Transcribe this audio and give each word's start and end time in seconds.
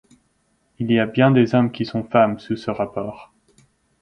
Il 0.79 0.89
y 0.91 0.97
a 0.97 1.05
bien 1.05 1.29
des 1.29 1.53
hommes 1.53 1.71
qui 1.71 1.85
sont 1.85 2.03
femmes 2.03 2.39
sous 2.39 2.55
ce 2.57 2.71
rapport. 2.71 3.31